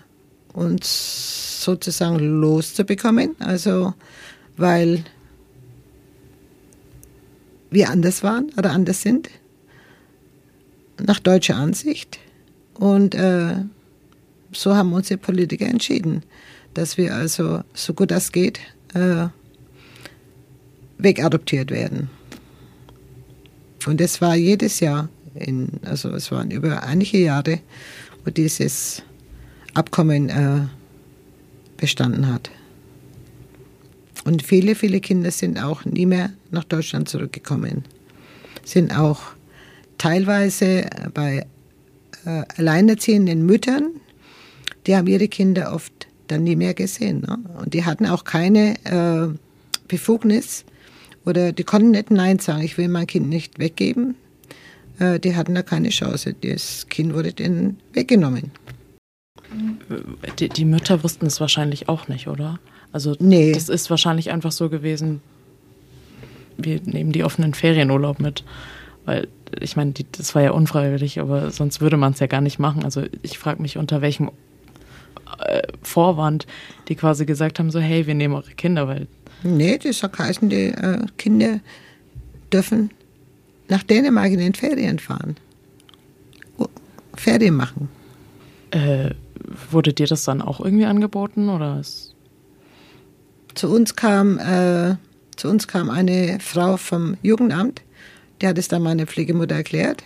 [0.53, 3.93] uns sozusagen loszubekommen, also
[4.57, 5.03] weil
[7.71, 9.29] wir anders waren oder anders sind,
[11.01, 12.19] nach deutscher Ansicht.
[12.73, 13.55] Und äh,
[14.51, 16.23] so haben unsere Politiker entschieden,
[16.73, 18.59] dass wir also so gut das geht
[18.93, 19.27] äh,
[20.97, 22.09] wegadoptiert werden.
[23.85, 27.59] Und es war jedes Jahr, in, also es waren über einige Jahre,
[28.23, 29.03] wo dieses
[29.73, 30.67] Abkommen äh,
[31.77, 32.51] bestanden hat.
[34.29, 37.83] Und viele, viele Kinder sind auch nie mehr nach Deutschland zurückgekommen.
[38.63, 39.21] Sind auch
[39.97, 41.47] teilweise bei
[42.27, 43.89] äh, alleinerziehenden Müttern,
[44.85, 47.21] die haben ihre Kinder oft dann nie mehr gesehen.
[47.21, 47.39] Ne?
[47.59, 49.35] Und die hatten auch keine äh,
[49.87, 50.63] Befugnis
[51.25, 54.13] oder die konnten nicht Nein sagen, ich will mein Kind nicht weggeben.
[54.99, 56.35] Äh, die hatten da keine Chance.
[56.39, 58.51] Das Kind wurde denen weggenommen.
[60.37, 62.59] Die, die Mütter wussten es wahrscheinlich auch nicht, oder?
[62.91, 63.51] Also nee.
[63.51, 65.21] das ist wahrscheinlich einfach so gewesen,
[66.57, 68.43] wir nehmen die offenen Ferienurlaub mit.
[69.05, 69.27] Weil
[69.59, 72.83] ich meine, das war ja unfreiwillig, aber sonst würde man es ja gar nicht machen.
[72.83, 74.31] Also ich frage mich, unter welchem
[75.39, 76.47] äh, Vorwand
[76.87, 79.07] die quasi gesagt haben, so hey, wir nehmen eure Kinder, weil...
[79.43, 81.59] Nee, das hat geheißen, die äh, Kinder,
[82.51, 82.91] dürfen
[83.69, 85.37] nach Dänemark in den Ferien fahren.
[87.15, 87.89] Ferien machen.
[88.71, 89.11] Äh,
[89.71, 92.15] wurde dir das dann auch irgendwie angeboten oder ist
[93.59, 94.95] zu uns kam äh,
[95.35, 97.81] zu uns kam eine Frau vom Jugendamt,
[98.41, 100.01] die hat es dann meiner Pflegemutter erklärt,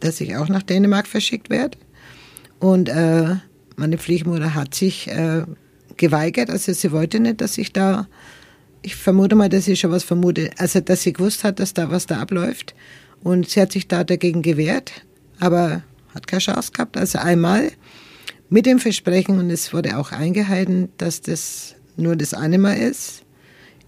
[0.00, 1.78] dass ich auch nach Dänemark verschickt werde.
[2.58, 3.36] Und äh,
[3.76, 5.44] meine Pflegemutter hat sich äh,
[5.96, 8.08] geweigert, also sie wollte nicht, dass ich da,
[8.82, 11.90] ich vermute mal, dass sie schon was vermutet, also dass sie gewusst hat, dass da
[11.90, 12.74] was da abläuft.
[13.22, 14.92] Und sie hat sich da dagegen gewehrt,
[15.40, 15.82] aber
[16.14, 16.98] hat keine Chance gehabt.
[16.98, 17.70] Also einmal
[18.50, 23.22] mit dem Versprechen, und es wurde auch eingehalten, dass das nur das eine Mal ist.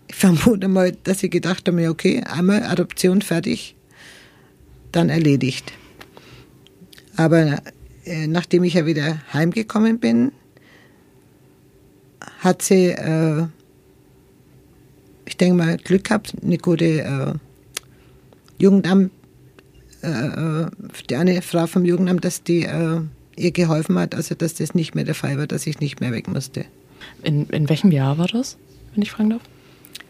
[0.08, 3.74] Ich vermute mal, dass sie gedacht haben, okay, einmal Adoption fertig,
[4.92, 5.72] dann erledigt.
[7.16, 7.60] Aber
[8.04, 10.32] äh, nachdem ich ja wieder heimgekommen bin,
[12.38, 13.46] hat sie, äh,
[15.24, 17.32] ich denke mal, Glück gehabt, eine gute äh,
[18.58, 19.10] Jugendamt,
[20.02, 20.66] äh, äh,
[21.10, 23.00] die eine Frau vom Jugendamt, dass die äh,
[23.36, 26.12] ihr geholfen hat, also dass das nicht mehr der Fall war, dass ich nicht mehr
[26.12, 26.64] weg musste.
[27.22, 28.56] In, in welchem Jahr war das,
[28.94, 29.42] wenn ich fragen darf?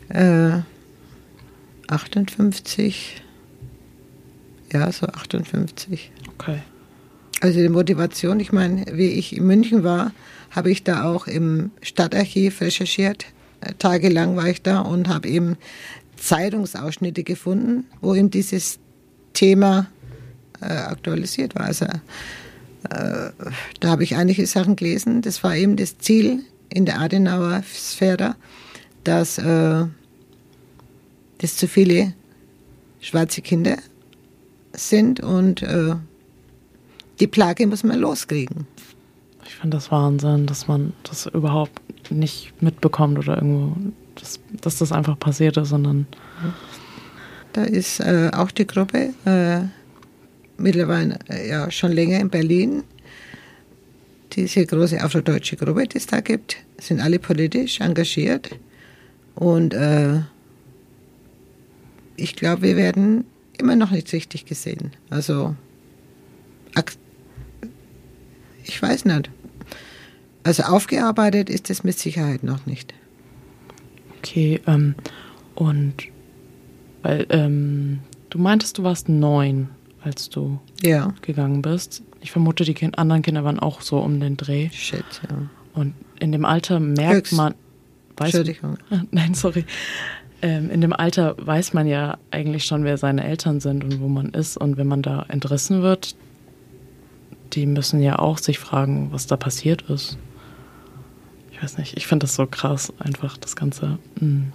[0.09, 0.63] Äh,
[1.89, 3.23] 58.
[4.73, 6.11] Ja, so 58.
[6.35, 6.59] Okay.
[7.41, 10.13] Also die Motivation, ich meine, wie ich in München war,
[10.51, 13.27] habe ich da auch im Stadtarchiv recherchiert.
[13.61, 15.57] Äh, tagelang war ich da und habe eben
[16.17, 18.79] Zeitungsausschnitte gefunden, wo eben dieses
[19.35, 19.87] Thema
[20.61, 21.67] äh, aktualisiert war.
[21.67, 23.31] Also äh,
[23.81, 25.23] da habe ich einige Sachen gelesen.
[25.23, 28.37] Das war eben das Ziel in der Adenauer Sphäre,
[29.05, 29.85] dass äh,
[31.39, 32.15] das zu viele
[33.01, 33.77] schwarze Kinder
[34.73, 35.95] sind und äh,
[37.21, 38.67] die Plage muss man loskriegen.
[39.47, 43.77] Ich finde das Wahnsinn, dass man das überhaupt nicht mitbekommt oder irgendwo,
[44.17, 46.07] dass, dass das einfach passiert ist, sondern.
[47.53, 49.61] Da ist äh, auch die Gruppe äh,
[50.59, 52.85] mittlerweile äh, ja schon länger in Berlin.
[54.37, 58.51] Diese große afrodeutsche Gruppe, die es da gibt, sind alle politisch engagiert.
[59.35, 60.21] Und äh,
[62.17, 63.25] ich glaube, wir werden
[63.59, 64.93] immer noch nicht richtig gesehen.
[65.09, 65.57] Also
[68.65, 69.31] ich weiß nicht.
[70.43, 72.95] Also aufgearbeitet ist es mit Sicherheit noch nicht.
[74.19, 74.95] Okay, ähm,
[75.55, 75.95] und
[77.03, 79.71] weil ähm, du meintest, du warst neun,
[80.03, 81.15] als du ja.
[81.23, 82.03] gegangen bist.
[82.27, 84.69] Ich vermute, die kind anderen Kinder waren auch so um den Dreh.
[84.73, 85.49] Shit, ja.
[85.75, 87.55] Und in dem Alter merkt man.
[88.17, 88.79] Weiß, Entschuldigung.
[89.13, 89.65] Nein, sorry.
[90.43, 94.09] Ähm, in dem Alter weiß man ja eigentlich schon, wer seine Eltern sind und wo
[94.09, 94.57] man ist.
[94.57, 96.17] Und wenn man da entrissen wird,
[97.53, 100.19] die müssen ja auch sich fragen, was da passiert ist.
[101.53, 104.01] Ich weiß nicht, ich finde das so krass, einfach das Ganze.
[104.19, 104.47] Mm.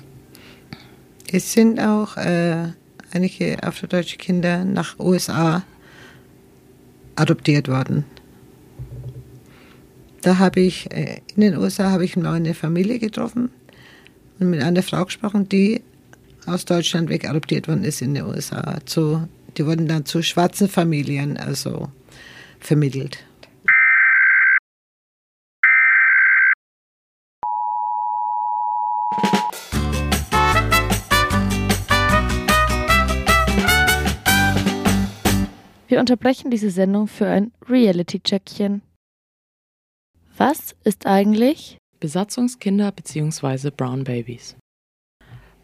[1.32, 2.74] Es sind auch äh,
[3.14, 5.64] einige afrodeutsche Kinder nach USA
[7.16, 8.06] adoptiert worden.
[10.22, 13.50] Da habe ich, äh, in den USA habe ich eine Familie getroffen
[14.40, 15.82] und mit einer Frau gesprochen, die
[16.46, 18.80] aus Deutschland weg adoptiert worden ist in den USA.
[18.86, 21.90] Zu, die wurden dann zu schwarzen Familien, also
[22.60, 23.24] vermittelt.
[35.92, 38.82] Wir unterbrechen diese Sendung für ein Reality-Checkchen.
[40.38, 43.72] Was ist eigentlich Besatzungskinder bzw.
[43.72, 44.56] Brown Babies?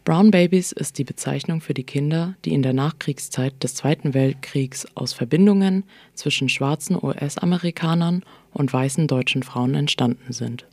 [0.04, 4.86] Brown Babies ist die Bezeichnung für die Kinder, die in der Nachkriegszeit des Zweiten Weltkriegs
[4.94, 10.66] aus Verbindungen zwischen schwarzen US-Amerikanern und weißen deutschen Frauen entstanden sind.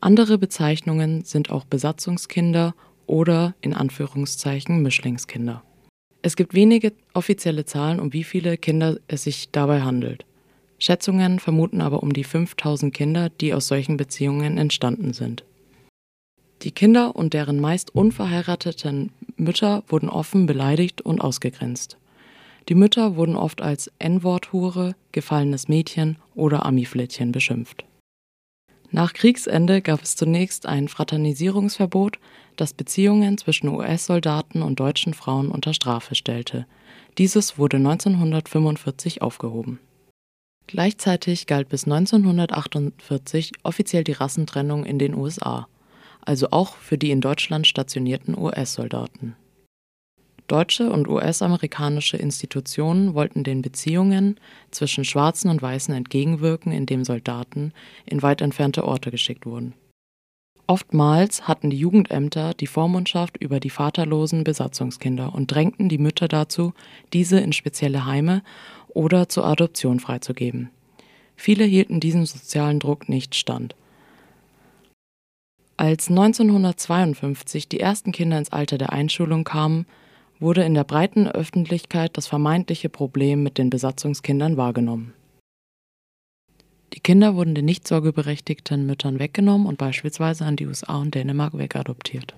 [0.00, 2.74] Andere Bezeichnungen sind auch Besatzungskinder
[3.06, 5.62] oder in Anführungszeichen Mischlingskinder.
[6.22, 10.26] Es gibt wenige offizielle Zahlen, um wie viele Kinder es sich dabei handelt.
[10.78, 15.44] Schätzungen vermuten aber um die 5000 Kinder, die aus solchen Beziehungen entstanden sind.
[16.62, 21.96] Die Kinder und deren meist unverheirateten Mütter wurden offen beleidigt und ausgegrenzt.
[22.68, 27.84] Die Mütter wurden oft als N-Wort-Hure, gefallenes Mädchen oder Ami-Flittchen beschimpft.
[28.90, 32.18] Nach Kriegsende gab es zunächst ein Fraternisierungsverbot,
[32.60, 36.66] das Beziehungen zwischen US-Soldaten und deutschen Frauen unter Strafe stellte.
[37.18, 39.80] Dieses wurde 1945 aufgehoben.
[40.66, 45.66] Gleichzeitig galt bis 1948 offiziell die Rassentrennung in den USA
[46.22, 49.36] also auch für die in Deutschland stationierten US-Soldaten.
[50.46, 54.38] Deutsche und US-amerikanische Institutionen wollten den Beziehungen
[54.72, 57.72] zwischen Schwarzen und Weißen entgegenwirken, indem Soldaten
[58.04, 59.74] in weit entfernte Orte geschickt wurden.
[60.70, 66.74] Oftmals hatten die Jugendämter die Vormundschaft über die vaterlosen Besatzungskinder und drängten die Mütter dazu,
[67.12, 68.44] diese in spezielle Heime
[68.86, 70.70] oder zur Adoption freizugeben.
[71.34, 73.74] Viele hielten diesem sozialen Druck nicht stand.
[75.76, 79.86] Als 1952 die ersten Kinder ins Alter der Einschulung kamen,
[80.38, 85.14] wurde in der breiten Öffentlichkeit das vermeintliche Problem mit den Besatzungskindern wahrgenommen.
[86.92, 91.56] Die Kinder wurden den nicht sorgeberechtigten Müttern weggenommen und beispielsweise an die USA und Dänemark
[91.56, 92.34] wegadoptiert.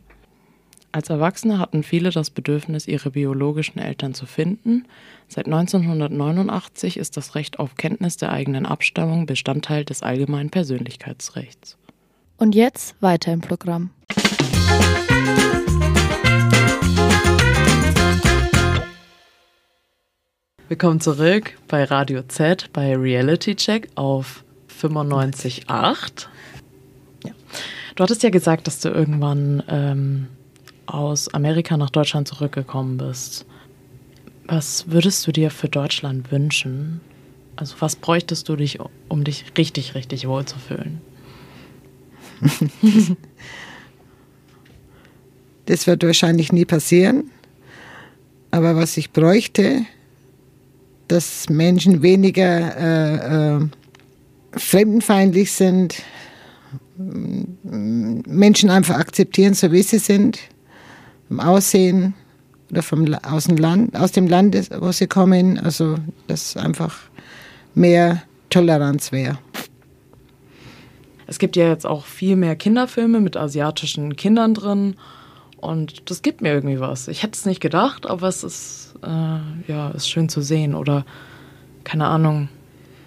[0.94, 4.84] Als Erwachsene hatten viele das Bedürfnis, ihre biologischen Eltern zu finden.
[5.26, 11.78] Seit 1989 ist das Recht auf Kenntnis der eigenen Abstammung Bestandteil des allgemeinen Persönlichkeitsrechts.
[12.36, 13.90] Und jetzt weiter im Programm.
[20.72, 24.42] Willkommen zurück bei Radio Z bei Reality Check auf
[24.80, 25.68] 95.8.
[27.26, 27.32] Ja.
[27.94, 30.28] Du hattest ja gesagt, dass du irgendwann ähm,
[30.86, 33.44] aus Amerika nach Deutschland zurückgekommen bist.
[34.46, 37.02] Was würdest du dir für Deutschland wünschen?
[37.56, 41.02] Also was bräuchtest du dich, um dich richtig, richtig wohl zu fühlen?
[45.66, 47.30] das wird wahrscheinlich nie passieren.
[48.50, 49.84] Aber was ich bräuchte,
[51.12, 53.60] dass Menschen weniger äh, äh,
[54.52, 56.02] fremdenfeindlich sind,
[56.96, 60.38] Menschen einfach akzeptieren, so wie sie sind,
[61.28, 62.14] vom Aussehen
[62.70, 65.58] oder vom, aus, dem Land, aus dem Land, wo sie kommen.
[65.58, 65.96] Also,
[66.28, 66.98] dass einfach
[67.74, 69.38] mehr Toleranz wäre.
[71.26, 74.96] Es gibt ja jetzt auch viel mehr Kinderfilme mit asiatischen Kindern drin.
[75.58, 77.08] Und das gibt mir irgendwie was.
[77.08, 80.74] Ich hätte es nicht gedacht, aber es ist, äh, ja, ist schön zu sehen.
[80.74, 81.04] Oder,
[81.84, 82.48] keine Ahnung,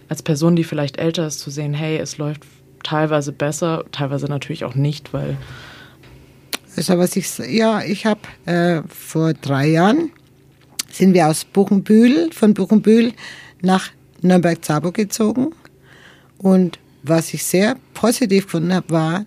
[0.10, 2.44] als Person, die vielleicht älter ist, zu sehen, hey, es läuft
[2.84, 5.38] teilweise besser, teilweise natürlich auch nicht, weil.
[6.78, 10.12] Also was ich, ja, ich habe äh, vor drei Jahren
[10.92, 13.14] sind wir aus Buchenbühl, von Buchenbühl
[13.62, 13.90] nach
[14.22, 15.54] Nürnberg-Zabo gezogen.
[16.38, 19.26] Und was ich sehr positiv gefunden habe, war,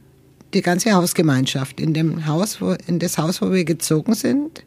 [0.55, 4.65] die ganze Hausgemeinschaft in dem Haus, wo, in das Haus, wo wir gezogen sind.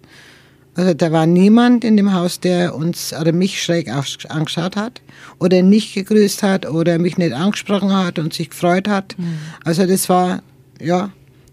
[0.76, 5.02] Also da war niemand in dem Haus, der uns oder mich schräg angeschaut hat
[5.38, 9.16] oder nicht gegrüßt hat oder mich nicht angesprochen hat und sich gefreut hat.
[9.18, 9.38] Mhm.
[9.66, 10.42] Also das war
[10.80, 11.12] ja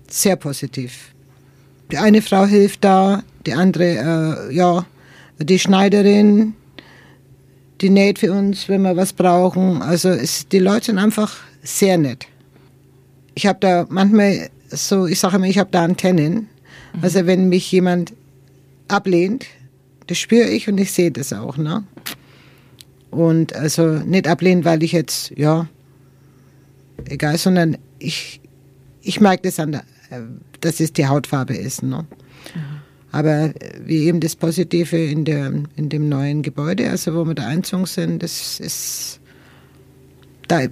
[0.08, 1.12] sehr positiv.
[1.90, 4.86] Die eine Frau hilft da, die andere äh, ja
[5.40, 6.54] die Schneiderin,
[7.80, 9.82] die näht für uns, wenn wir was brauchen.
[9.82, 12.26] Also es, die Leute sind einfach sehr nett
[13.38, 16.34] ich habe da manchmal so, ich sage immer, ich habe da Antennen.
[16.92, 17.02] Mhm.
[17.02, 18.12] Also wenn mich jemand
[18.88, 19.46] ablehnt,
[20.06, 21.56] das spüre ich und ich sehe das auch.
[21.56, 21.84] Ne?
[23.10, 25.68] Und also nicht ablehnen, weil ich jetzt, ja,
[27.06, 28.40] egal, sondern ich,
[29.02, 29.84] ich merke das an, der,
[30.60, 31.82] dass es die Hautfarbe ist.
[31.82, 32.06] Ne?
[32.54, 32.60] Mhm.
[33.10, 33.52] Aber
[33.84, 37.86] wie eben das Positive in, der, in dem neuen Gebäude, also wo wir da einzogen
[37.86, 39.20] sind, das ist,
[40.46, 40.66] da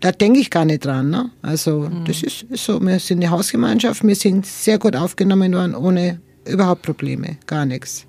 [0.00, 1.10] da denke ich gar nicht dran.
[1.10, 1.30] Ne?
[1.42, 2.04] Also mhm.
[2.06, 6.20] das ist, ist, so, wir sind eine Hausgemeinschaft, wir sind sehr gut aufgenommen worden, ohne
[6.44, 8.06] überhaupt Probleme, gar nichts.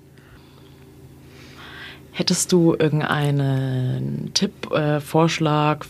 [2.14, 5.86] Hättest du irgendeinen Tipp, äh, Vorschlag,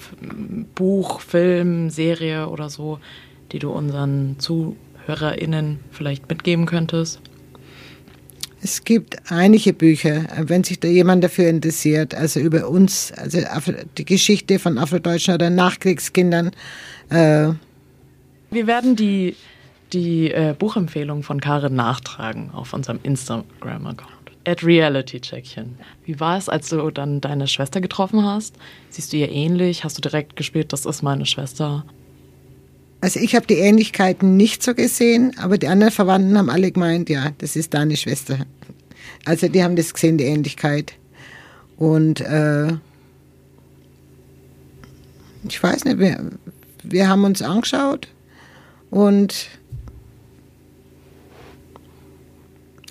[0.76, 3.00] Buch, Film, Serie oder so,
[3.50, 7.20] die du unseren ZuhörerInnen vielleicht mitgeben könntest?
[8.64, 13.40] Es gibt einige Bücher, wenn sich da jemand dafür interessiert, also über uns, also
[13.98, 16.52] die Geschichte von Afrodeutschen oder Nachkriegskindern.
[17.10, 17.48] Äh
[18.52, 19.34] Wir werden die,
[19.92, 24.10] die äh, Buchempfehlung von Karin nachtragen auf unserem Instagram-Account.
[24.44, 25.76] At realitycheckchen.
[26.04, 28.56] Wie war es, als du dann deine Schwester getroffen hast?
[28.90, 29.84] Siehst du ihr ähnlich?
[29.84, 31.84] Hast du direkt gespielt, das ist meine Schwester?
[33.00, 37.08] Also ich habe die Ähnlichkeiten nicht so gesehen, aber die anderen Verwandten haben alle gemeint,
[37.08, 38.38] ja, das ist deine Schwester.
[39.24, 40.94] Also die haben das gesehen, die Ähnlichkeit.
[41.76, 42.74] Und äh,
[45.48, 46.30] ich weiß nicht, wir,
[46.82, 48.08] wir haben uns angeschaut
[48.90, 49.48] und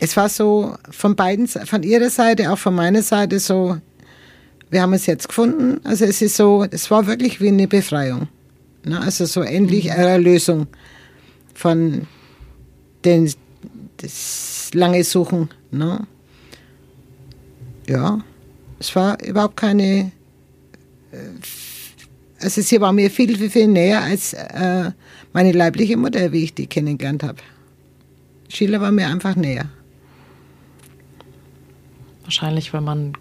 [0.03, 3.77] es war so von beiden, von ihrer Seite, auch von meiner Seite so,
[4.71, 5.79] wir haben es jetzt gefunden.
[5.83, 8.27] Also es ist so, es war wirklich wie eine Befreiung.
[8.83, 8.99] Ne?
[8.99, 9.91] Also so endlich mhm.
[9.91, 10.65] eine Erlösung
[11.53, 12.07] von
[13.05, 13.31] den,
[13.97, 15.49] das lange Suchen.
[15.69, 16.07] Ne?
[17.87, 18.23] Ja,
[18.79, 20.11] es war überhaupt keine.
[21.11, 21.17] Äh,
[22.39, 24.89] also sie war mir viel, viel, viel näher als äh,
[25.31, 27.37] meine leibliche Mutter, wie ich die kennengelernt habe.
[28.49, 29.69] Sheila war mir einfach näher.
[32.23, 33.13] Wahrscheinlich, weil man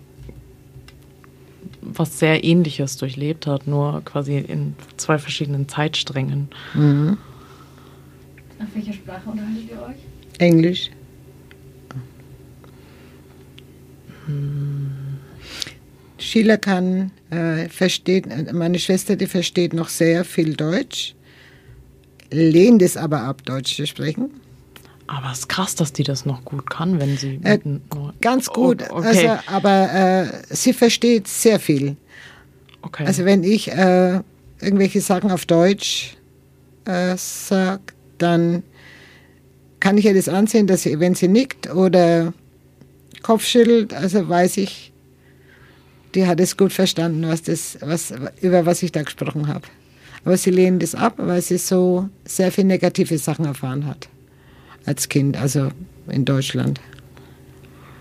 [1.82, 6.48] was sehr Ähnliches durchlebt hat, nur quasi in zwei verschiedenen Zeitsträngen.
[6.74, 7.18] Mhm.
[8.60, 9.96] Auf welcher Sprache unterhaltet ihr euch?
[10.38, 10.90] Englisch.
[16.18, 21.14] Sheila kann, äh, versteht, meine Schwester, die versteht noch sehr viel Deutsch,
[22.30, 24.30] lehnt es aber ab, Deutsch zu sprechen.
[25.12, 27.40] Aber es ist krass, dass die das noch gut kann, wenn sie.
[27.42, 27.58] Äh,
[28.20, 29.08] ganz gut, oh, okay.
[29.08, 31.96] also, aber äh, sie versteht sehr viel.
[32.82, 33.06] Okay.
[33.06, 34.20] Also wenn ich äh,
[34.60, 36.16] irgendwelche Sachen auf Deutsch
[36.84, 37.82] äh, sage,
[38.18, 38.62] dann
[39.80, 42.32] kann ich ihr das ansehen, dass sie, wenn sie nickt oder
[43.20, 44.92] Kopf schüttelt, also weiß ich,
[46.14, 49.66] die hat es gut verstanden, was das, was, über was ich da gesprochen habe.
[50.24, 54.08] Aber sie lehnt es ab, weil sie so sehr viele negative Sachen erfahren hat
[54.86, 55.70] als Kind, also
[56.08, 56.80] in Deutschland.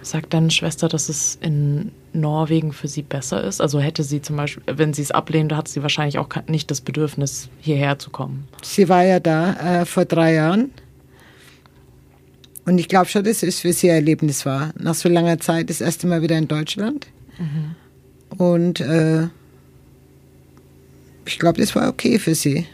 [0.02, 3.62] Sagt deine Schwester, dass es in Norwegen für sie besser ist?
[3.62, 6.82] Also hätte sie zum Beispiel, wenn sie es ablehnt, hat sie wahrscheinlich auch nicht das
[6.82, 8.48] Bedürfnis, hierher zu kommen.
[8.64, 10.72] Sie war ja da äh, vor drei Jahren.
[12.66, 14.72] Und ich glaube schon, dass es für sie ein Erlebnis war.
[14.78, 17.08] Nach so langer Zeit das erste Mal wieder in Deutschland.
[17.38, 18.38] Mhm.
[18.38, 19.28] Und äh,
[21.26, 22.66] ich glaube, das war okay für sie.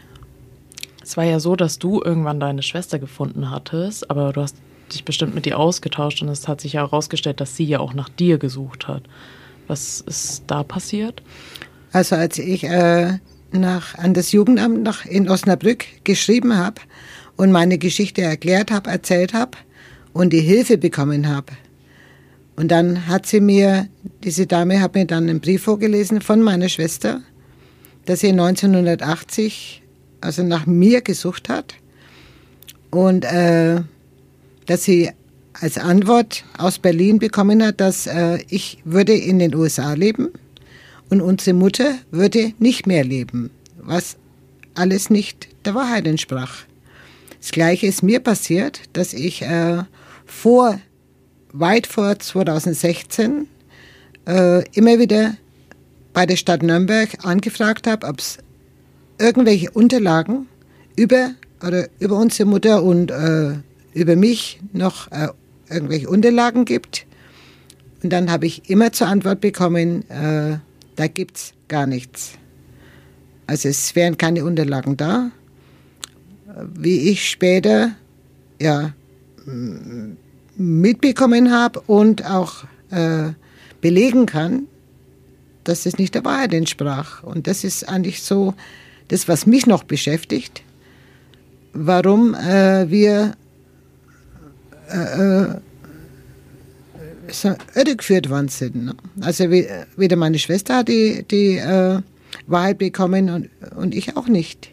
[1.06, 4.56] Es war ja so, dass du irgendwann deine Schwester gefunden hattest, aber du hast
[4.92, 7.94] dich bestimmt mit ihr ausgetauscht und es hat sich ja herausgestellt, dass sie ja auch
[7.94, 9.04] nach dir gesucht hat.
[9.68, 11.22] Was ist da passiert?
[11.92, 13.18] Also als ich äh,
[13.52, 16.80] nach, an das Jugendamt nach, in Osnabrück geschrieben habe
[17.36, 19.52] und meine Geschichte erklärt habe, erzählt habe
[20.12, 21.52] und die Hilfe bekommen habe.
[22.56, 23.86] Und dann hat sie mir,
[24.24, 27.20] diese Dame hat mir dann einen Brief vorgelesen von meiner Schwester,
[28.06, 29.84] dass sie 1980
[30.20, 31.74] also nach mir gesucht hat
[32.90, 33.82] und äh,
[34.66, 35.10] dass sie
[35.52, 40.28] als Antwort aus Berlin bekommen hat, dass äh, ich würde in den USA leben
[41.10, 44.16] und unsere Mutter würde nicht mehr leben, was
[44.74, 46.64] alles nicht der Wahrheit entsprach.
[47.40, 49.84] Das Gleiche ist mir passiert, dass ich äh,
[50.24, 50.80] vor,
[51.52, 53.46] weit vor 2016
[54.26, 55.36] äh, immer wieder
[56.12, 58.38] bei der Stadt Nürnberg angefragt habe, ob es
[59.18, 60.46] irgendwelche Unterlagen
[60.96, 61.30] über,
[61.64, 63.54] oder über unsere Mutter und äh,
[63.94, 65.28] über mich noch äh,
[65.70, 67.06] irgendwelche Unterlagen gibt.
[68.02, 70.58] Und dann habe ich immer zur Antwort bekommen, äh,
[70.96, 72.32] da gibt es gar nichts.
[73.46, 75.30] Also es wären keine Unterlagen da.
[76.74, 77.92] Wie ich später
[78.60, 78.92] ja,
[80.56, 83.30] mitbekommen habe und auch äh,
[83.80, 84.66] belegen kann,
[85.64, 87.22] dass es nicht der Wahrheit entsprach.
[87.22, 88.54] Und das ist eigentlich so
[89.08, 90.62] das, was mich noch beschäftigt,
[91.72, 93.32] warum äh, wir
[94.90, 95.60] äh, äh
[97.74, 98.76] irregeführt worden sind.
[98.76, 98.94] Ne?
[99.20, 102.00] Also weder meine Schwester hat die, die äh,
[102.46, 104.70] Wahrheit bekommen und, und ich auch nicht.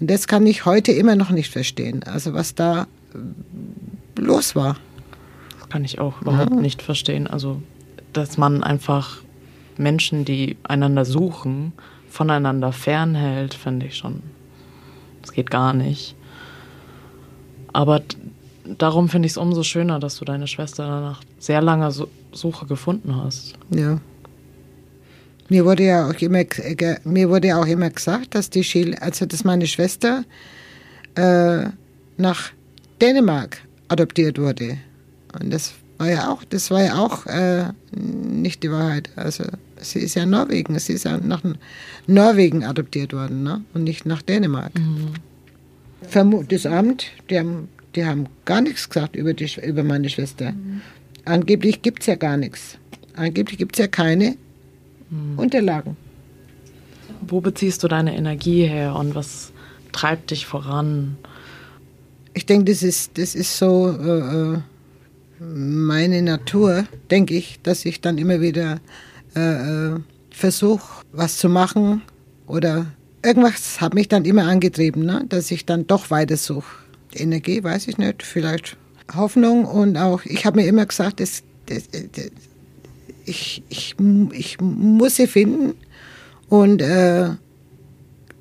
[0.00, 2.04] Und das kann ich heute immer noch nicht verstehen.
[2.04, 2.86] Also was da
[4.16, 4.76] los war.
[5.58, 6.60] Das kann ich auch überhaupt ja.
[6.60, 7.26] nicht verstehen.
[7.26, 7.60] Also
[8.12, 9.22] dass man einfach
[9.76, 11.72] Menschen, die einander suchen,
[12.08, 14.22] voneinander fernhält, finde ich schon.
[15.22, 16.14] Das geht gar nicht.
[17.72, 18.02] Aber
[18.64, 21.92] darum finde ich es umso schöner, dass du deine Schwester nach sehr langer
[22.32, 23.54] Suche gefunden hast.
[23.70, 24.00] Ja.
[25.48, 26.44] Mir wurde ja auch immer,
[27.04, 30.24] mir wurde auch immer gesagt, dass die Schiel, also dass meine Schwester
[31.14, 31.64] äh,
[32.18, 32.50] nach
[33.00, 34.78] Dänemark adoptiert wurde.
[35.40, 39.10] Und das war ja auch, das war ja auch äh, nicht die Wahrheit.
[39.16, 39.44] Also
[39.80, 41.42] sie ist ja Norwegen, sie ist ja nach
[42.06, 43.62] Norwegen adoptiert worden, ne?
[43.74, 44.72] Und nicht nach Dänemark.
[44.78, 45.14] Mhm.
[46.48, 50.52] Das Amt, die haben die haben gar nichts gesagt über, die, über meine Schwester.
[50.52, 50.82] Mhm.
[51.24, 52.78] Angeblich gibt es ja gar nichts.
[53.14, 54.36] Angeblich gibt es ja keine
[55.10, 55.38] mhm.
[55.38, 55.96] Unterlagen.
[57.20, 59.52] Wo beziehst du deine Energie her und was
[59.92, 61.16] treibt dich voran?
[62.34, 64.58] Ich denke, das ist, das ist so äh, äh
[65.40, 68.80] meine Natur, denke ich, dass ich dann immer wieder
[69.34, 70.00] äh, äh
[70.30, 72.02] versuche, was zu machen
[72.46, 72.86] oder
[73.24, 75.24] irgendwas hat mich dann immer angetrieben, ne?
[75.28, 76.76] dass ich dann doch weiter suche.
[77.12, 78.76] Energie, weiß ich nicht, vielleicht
[79.14, 82.30] Hoffnung und auch, ich habe mir immer gesagt, das, das, das,
[83.24, 83.96] ich, ich,
[84.32, 85.74] ich muss sie finden
[86.48, 87.30] und äh,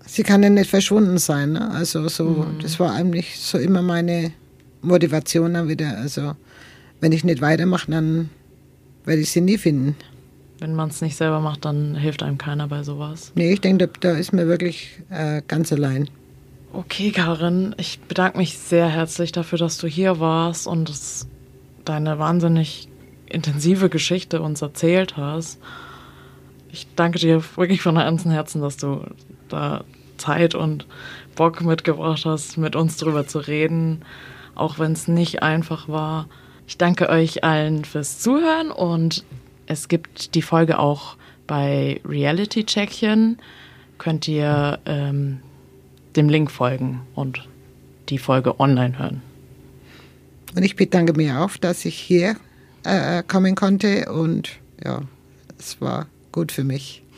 [0.06, 1.54] sie kann ja nicht verschwunden sein.
[1.54, 1.72] Ne?
[1.72, 2.60] Also so, mhm.
[2.62, 4.32] das war eigentlich so immer meine
[4.82, 5.98] Motivation dann wieder.
[5.98, 6.34] Also
[7.00, 8.30] wenn ich nicht weitermache, dann
[9.06, 9.96] werde ich sie nie finden.
[10.60, 13.32] Wenn man es nicht selber macht, dann hilft einem keiner bei sowas.
[13.36, 16.10] Nee, ich denke, da, da ist mir wirklich äh, ganz allein.
[16.74, 20.91] Okay, Karin, ich bedanke mich sehr herzlich dafür, dass du hier warst und
[21.86, 22.89] deine wahnsinnig
[23.28, 25.60] intensive Geschichte uns erzählt hast.
[26.72, 29.01] Ich danke dir wirklich von ganzem Herzen, dass du
[29.49, 29.84] da
[30.18, 30.86] Zeit und
[31.36, 34.01] Bock mitgebracht hast, mit uns drüber zu reden,
[34.55, 36.28] auch wenn es nicht einfach war.
[36.68, 39.24] Ich danke euch allen fürs Zuhören und
[39.68, 43.38] es gibt die Folge auch bei Reality Checkchen.
[43.97, 45.39] Könnt ihr ähm,
[46.15, 47.47] dem Link folgen und
[48.09, 49.22] die Folge online hören.
[50.55, 52.36] Und ich bedanke mich auch, dass ich hier
[52.84, 54.51] äh, kommen konnte und
[54.84, 55.01] ja,
[55.59, 57.03] es war gut für mich.